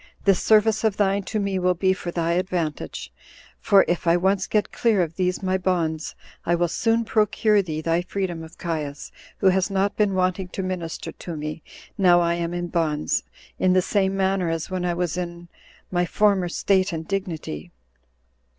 this 0.25 0.41
service 0.41 0.83
of 0.83 0.97
thine 0.97 1.21
to 1.21 1.39
me 1.39 1.59
will 1.59 1.75
be 1.75 1.93
for 1.93 2.09
thy 2.09 2.31
advantage; 2.31 3.13
for 3.59 3.85
if 3.87 4.07
I 4.07 4.17
once 4.17 4.47
get 4.47 4.71
clear 4.71 5.03
of 5.03 5.15
these 5.15 5.43
my 5.43 5.59
bonds, 5.59 6.15
I 6.43 6.55
will 6.55 6.69
soon 6.69 7.05
procure 7.05 7.61
thee 7.61 7.81
thy 7.81 8.01
freedom 8.01 8.41
of 8.41 8.57
Caius 8.57 9.11
who 9.37 9.49
has 9.49 9.69
not 9.69 9.95
been 9.95 10.15
wanting 10.15 10.47
to 10.47 10.63
minister 10.63 11.11
to 11.11 11.37
me 11.37 11.61
now 11.99 12.19
I 12.19 12.33
am 12.33 12.51
in 12.51 12.69
bonds, 12.69 13.21
in 13.59 13.73
the 13.73 13.81
same 13.83 14.17
manner 14.17 14.49
as 14.49 14.71
when 14.71 14.85
I 14.85 14.95
was 14.95 15.17
in 15.17 15.49
my 15.91 16.07
former 16.07 16.49
state 16.49 16.91
and 16.91 17.07
dignity." 17.07 17.69